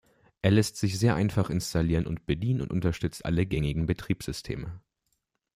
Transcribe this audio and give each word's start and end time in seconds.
Er 0.41 0.49
lässt 0.49 0.77
sich 0.77 0.97
sehr 0.97 1.13
einfach 1.13 1.51
installieren 1.51 2.07
und 2.07 2.25
bedienen 2.25 2.61
und 2.61 2.71
unterstützt 2.71 3.23
alle 3.23 3.45
gängigen 3.45 3.85
Betriebssysteme. 3.85 4.81